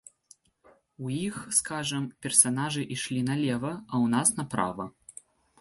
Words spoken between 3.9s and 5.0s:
ў нас направа.